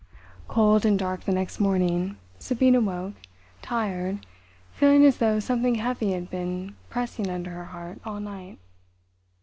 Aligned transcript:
Cold 0.47 0.83
and 0.83 0.97
dark 0.97 1.25
the 1.25 1.31
next 1.31 1.59
morning. 1.59 2.17
Sabina 2.39 2.81
woke, 2.81 3.13
tired, 3.61 4.25
feeling 4.71 5.05
as 5.05 5.19
though 5.19 5.39
something 5.39 5.75
heavy 5.75 6.13
had 6.13 6.27
been 6.27 6.75
pressing 6.89 7.29
under 7.29 7.51
her 7.51 7.65
heart 7.65 8.01
all 8.03 8.19
night. 8.19 8.57